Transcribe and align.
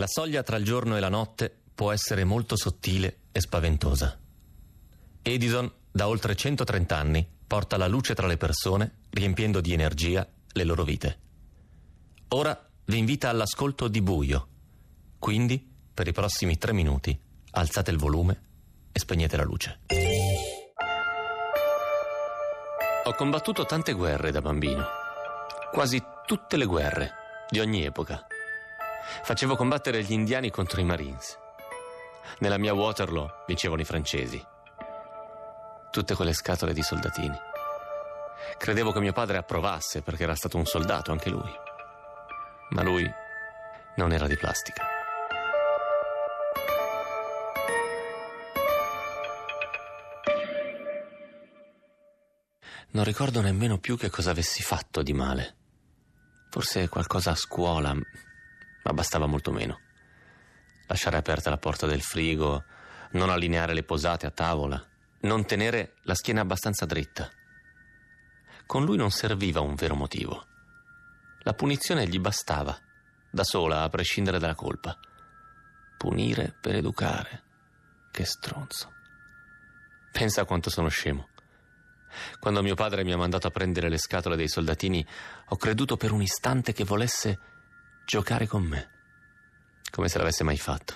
La 0.00 0.06
soglia 0.06 0.42
tra 0.42 0.56
il 0.56 0.64
giorno 0.64 0.96
e 0.96 1.00
la 1.00 1.10
notte 1.10 1.54
può 1.74 1.92
essere 1.92 2.24
molto 2.24 2.56
sottile 2.56 3.24
e 3.32 3.40
spaventosa. 3.42 4.18
Edison, 5.20 5.70
da 5.90 6.08
oltre 6.08 6.34
130 6.34 6.96
anni, 6.96 7.28
porta 7.46 7.76
la 7.76 7.86
luce 7.86 8.14
tra 8.14 8.26
le 8.26 8.38
persone, 8.38 9.00
riempiendo 9.10 9.60
di 9.60 9.74
energia 9.74 10.26
le 10.52 10.64
loro 10.64 10.84
vite. 10.84 11.18
Ora 12.28 12.66
vi 12.86 12.96
invita 12.96 13.28
all'ascolto 13.28 13.88
di 13.88 14.00
buio. 14.00 14.48
Quindi, 15.18 15.70
per 15.92 16.08
i 16.08 16.12
prossimi 16.12 16.56
tre 16.56 16.72
minuti, 16.72 17.20
alzate 17.50 17.90
il 17.90 17.98
volume 17.98 18.40
e 18.92 18.98
spegnete 18.98 19.36
la 19.36 19.44
luce. 19.44 19.80
Ho 23.04 23.14
combattuto 23.14 23.66
tante 23.66 23.92
guerre 23.92 24.30
da 24.30 24.40
bambino, 24.40 24.82
quasi 25.70 26.02
tutte 26.24 26.56
le 26.56 26.64
guerre, 26.64 27.12
di 27.50 27.60
ogni 27.60 27.84
epoca. 27.84 28.29
Facevo 29.22 29.56
combattere 29.56 30.02
gli 30.02 30.12
indiani 30.12 30.50
contro 30.50 30.80
i 30.80 30.84
Marines. 30.84 31.38
Nella 32.38 32.58
mia 32.58 32.74
Waterloo 32.74 33.44
vincevano 33.46 33.80
i 33.80 33.84
francesi. 33.84 34.42
Tutte 35.90 36.14
quelle 36.14 36.32
scatole 36.32 36.72
di 36.72 36.82
soldatini. 36.82 37.38
Credevo 38.56 38.92
che 38.92 39.00
mio 39.00 39.12
padre 39.12 39.38
approvasse 39.38 40.02
perché 40.02 40.22
era 40.22 40.34
stato 40.34 40.56
un 40.56 40.64
soldato 40.64 41.12
anche 41.12 41.30
lui. 41.30 41.52
Ma 42.70 42.82
lui 42.82 43.10
non 43.96 44.12
era 44.12 44.26
di 44.26 44.36
plastica. 44.36 44.86
Non 52.92 53.04
ricordo 53.04 53.40
nemmeno 53.40 53.78
più 53.78 53.96
che 53.96 54.10
cosa 54.10 54.30
avessi 54.30 54.62
fatto 54.62 55.02
di 55.02 55.12
male. 55.12 55.56
Forse 56.50 56.88
qualcosa 56.88 57.30
a 57.30 57.36
scuola, 57.36 57.94
ma 58.82 58.92
bastava 58.92 59.26
molto 59.26 59.52
meno. 59.52 59.80
Lasciare 60.86 61.16
aperta 61.16 61.50
la 61.50 61.58
porta 61.58 61.86
del 61.86 62.02
frigo, 62.02 62.64
non 63.12 63.30
allineare 63.30 63.74
le 63.74 63.82
posate 63.82 64.26
a 64.26 64.30
tavola, 64.30 64.84
non 65.20 65.44
tenere 65.44 65.94
la 66.02 66.14
schiena 66.14 66.40
abbastanza 66.40 66.86
dritta. 66.86 67.30
Con 68.66 68.84
lui 68.84 68.96
non 68.96 69.10
serviva 69.10 69.60
un 69.60 69.74
vero 69.74 69.94
motivo. 69.94 70.46
La 71.42 71.54
punizione 71.54 72.06
gli 72.06 72.18
bastava, 72.18 72.78
da 73.30 73.44
sola, 73.44 73.82
a 73.82 73.88
prescindere 73.88 74.38
dalla 74.38 74.54
colpa. 74.54 74.96
Punire 75.96 76.54
per 76.60 76.74
educare. 76.74 77.42
Che 78.10 78.24
stronzo. 78.24 78.92
Pensa 80.10 80.44
quanto 80.44 80.70
sono 80.70 80.88
scemo. 80.88 81.28
Quando 82.40 82.62
mio 82.62 82.74
padre 82.74 83.04
mi 83.04 83.12
ha 83.12 83.16
mandato 83.16 83.46
a 83.46 83.50
prendere 83.50 83.88
le 83.88 83.98
scatole 83.98 84.36
dei 84.36 84.48
soldatini, 84.48 85.06
ho 85.48 85.56
creduto 85.56 85.96
per 85.96 86.10
un 86.10 86.22
istante 86.22 86.72
che 86.72 86.84
volesse 86.84 87.38
giocare 88.10 88.48
con 88.48 88.64
me, 88.64 88.88
come 89.88 90.08
se 90.08 90.18
l'avesse 90.18 90.42
mai 90.42 90.56
fatto. 90.56 90.94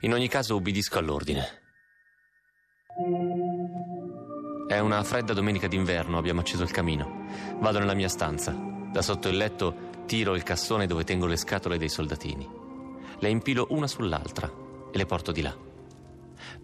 In 0.00 0.14
ogni 0.14 0.26
caso 0.26 0.56
ubbidisco 0.56 0.98
all'ordine. 0.98 1.62
È 4.66 4.80
una 4.80 5.04
fredda 5.04 5.32
domenica 5.32 5.68
d'inverno, 5.68 6.18
abbiamo 6.18 6.40
acceso 6.40 6.64
il 6.64 6.72
camino. 6.72 7.28
Vado 7.60 7.78
nella 7.78 7.94
mia 7.94 8.08
stanza. 8.08 8.50
Da 8.50 9.00
sotto 9.00 9.28
il 9.28 9.36
letto 9.36 10.02
tiro 10.06 10.34
il 10.34 10.42
cassone 10.42 10.88
dove 10.88 11.04
tengo 11.04 11.26
le 11.26 11.36
scatole 11.36 11.78
dei 11.78 11.88
soldatini. 11.88 12.50
Le 13.20 13.28
impilo 13.28 13.68
una 13.70 13.86
sull'altra 13.86 14.52
e 14.90 14.96
le 14.96 15.06
porto 15.06 15.30
di 15.30 15.42
là. 15.42 15.56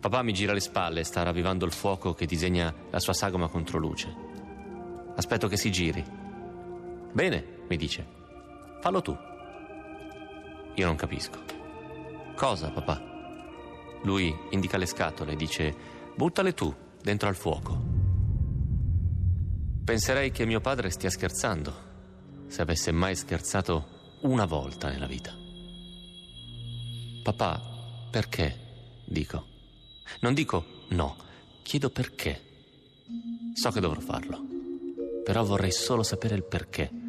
Papà 0.00 0.22
mi 0.22 0.32
gira 0.32 0.52
le 0.52 0.58
spalle 0.58 1.04
sta 1.04 1.22
ravvivando 1.22 1.64
il 1.64 1.72
fuoco 1.72 2.12
che 2.12 2.26
disegna 2.26 2.74
la 2.90 2.98
sua 2.98 3.12
sagoma 3.12 3.46
contro 3.46 3.78
luce. 3.78 4.12
Aspetto 5.14 5.46
che 5.46 5.56
si 5.56 5.70
giri. 5.70 6.04
Bene, 7.12 7.44
mi 7.68 7.76
dice. 7.76 8.21
Fallo 8.82 9.00
tu. 9.00 9.16
Io 10.74 10.86
non 10.86 10.96
capisco. 10.96 11.38
Cosa, 12.34 12.68
papà? 12.70 13.00
Lui 14.02 14.36
indica 14.50 14.76
le 14.76 14.86
scatole 14.86 15.34
e 15.34 15.36
dice: 15.36 15.72
Buttale 16.16 16.52
tu 16.52 16.74
dentro 17.00 17.28
al 17.28 17.36
fuoco. 17.36 17.80
Penserei 19.84 20.32
che 20.32 20.46
mio 20.46 20.60
padre 20.60 20.90
stia 20.90 21.10
scherzando, 21.10 21.72
se 22.48 22.60
avesse 22.60 22.90
mai 22.90 23.14
scherzato 23.14 24.18
una 24.22 24.46
volta 24.46 24.88
nella 24.88 25.06
vita. 25.06 25.32
Papà, 27.22 27.62
perché? 28.10 29.04
Dico. 29.06 29.46
Non 30.22 30.34
dico 30.34 30.64
no, 30.88 31.16
chiedo 31.62 31.88
perché. 31.88 32.40
So 33.54 33.70
che 33.70 33.78
dovrò 33.78 34.00
farlo, 34.00 34.44
però 35.22 35.44
vorrei 35.44 35.70
solo 35.70 36.02
sapere 36.02 36.34
il 36.34 36.42
perché. 36.42 37.01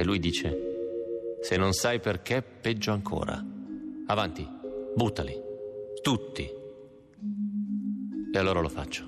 E 0.00 0.02
lui 0.02 0.18
dice, 0.18 0.56
se 1.42 1.58
non 1.58 1.74
sai 1.74 2.00
perché, 2.00 2.40
peggio 2.40 2.90
ancora. 2.90 3.44
Avanti, 4.06 4.48
buttali, 4.94 5.38
tutti. 6.00 6.50
E 8.32 8.38
allora 8.38 8.60
lo 8.60 8.70
faccio. 8.70 9.04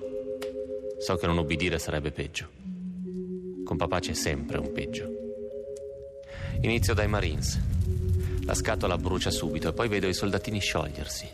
So 0.99 1.15
che 1.15 1.25
non 1.25 1.39
obbedire 1.39 1.79
sarebbe 1.79 2.11
peggio. 2.11 2.47
Con 3.63 3.75
papà 3.75 4.01
c'è 4.01 4.13
sempre 4.13 4.59
un 4.59 4.71
peggio. 4.71 5.09
Inizio 6.61 6.93
dai 6.93 7.07
Marines. 7.07 7.59
La 8.45 8.53
scatola 8.53 8.95
brucia 8.95 9.31
subito 9.31 9.69
e 9.69 9.73
poi 9.73 9.87
vedo 9.87 10.05
i 10.05 10.13
soldatini 10.13 10.59
sciogliersi. 10.59 11.27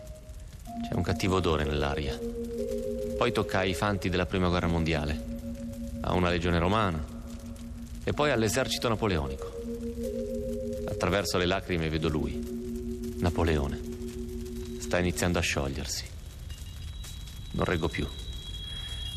C'è 0.87 0.93
un 0.93 1.03
cattivo 1.03 1.35
odore 1.35 1.65
nell'aria. 1.65 2.17
Poi 3.17 3.33
tocca 3.33 3.57
ai 3.57 3.73
fanti 3.73 4.07
della 4.07 4.25
prima 4.25 4.47
guerra 4.47 4.67
mondiale, 4.67 5.21
a 5.99 6.13
una 6.13 6.29
legione 6.29 6.59
romana 6.59 7.17
e 8.09 8.13
poi 8.13 8.31
all'esercito 8.31 8.89
napoleonico. 8.89 9.53
Attraverso 10.87 11.37
le 11.37 11.45
lacrime 11.45 11.89
vedo 11.89 12.09
lui, 12.09 13.13
Napoleone. 13.19 13.79
Sta 14.79 14.97
iniziando 14.97 15.37
a 15.37 15.43
sciogliersi. 15.43 16.05
Non 17.51 17.65
reggo 17.65 17.87
più. 17.87 18.07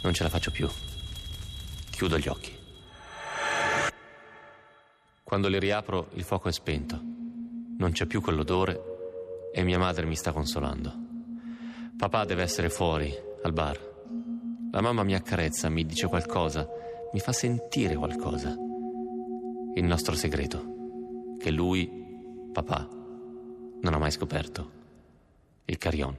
Non 0.03 0.13
ce 0.13 0.25
la 0.25 0.29
faccio 0.29 0.51
più. 0.51 0.69
Chiudo 1.89 2.19
gli 2.19 2.29
occhi. 2.29 2.55
Quando 5.23 5.49
li 5.49 5.59
riapro 5.59 6.11
il 6.13 6.25
fuoco 6.25 6.51
è 6.51 6.53
spento. 6.53 7.01
Non 7.79 7.93
c'è 7.93 8.05
più 8.05 8.21
quell'odore 8.21 9.51
e 9.55 9.63
mia 9.63 9.79
madre 9.79 10.05
mi 10.05 10.17
sta 10.17 10.33
consolando. 10.33 10.93
Papà 11.97 12.27
deve 12.27 12.43
essere 12.43 12.69
fuori, 12.69 13.11
al 13.43 13.55
bar. 13.55 13.91
La 14.71 14.83
mamma 14.83 15.03
mi 15.03 15.15
accarezza, 15.15 15.71
mi 15.71 15.87
dice 15.87 16.09
qualcosa, 16.09 16.69
mi 17.15 17.21
fa 17.21 17.33
sentire 17.33 17.95
qualcosa. 17.95 18.55
Il 19.75 19.85
nostro 19.85 20.15
segreto, 20.15 21.37
che 21.39 21.51
lui, 21.51 21.91
papà, 22.53 22.87
non 23.81 23.95
ha 23.95 23.99
mai 23.99 24.11
scoperto. 24.11 24.71
Il 25.65 25.79
carillon. 25.79 26.15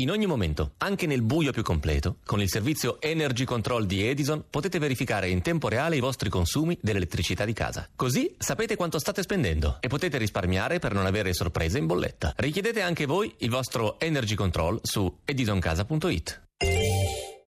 In 0.00 0.12
ogni 0.12 0.26
momento, 0.26 0.74
anche 0.78 1.06
nel 1.08 1.22
buio 1.22 1.50
più 1.50 1.64
completo, 1.64 2.18
con 2.24 2.40
il 2.40 2.48
servizio 2.48 3.00
Energy 3.00 3.42
Control 3.42 3.84
di 3.84 4.06
Edison 4.06 4.44
potete 4.48 4.78
verificare 4.78 5.28
in 5.28 5.42
tempo 5.42 5.66
reale 5.66 5.96
i 5.96 6.00
vostri 6.00 6.28
consumi 6.28 6.78
dell'elettricità 6.80 7.44
di 7.44 7.52
casa. 7.52 7.88
Così 7.96 8.32
sapete 8.38 8.76
quanto 8.76 9.00
state 9.00 9.22
spendendo 9.22 9.78
e 9.80 9.88
potete 9.88 10.16
risparmiare 10.16 10.78
per 10.78 10.94
non 10.94 11.04
avere 11.04 11.32
sorprese 11.32 11.78
in 11.78 11.86
bolletta. 11.86 12.32
Richiedete 12.36 12.80
anche 12.80 13.06
voi 13.06 13.34
il 13.38 13.50
vostro 13.50 13.98
Energy 13.98 14.36
Control 14.36 14.78
su 14.84 15.18
edisoncasa.it. 15.24 16.47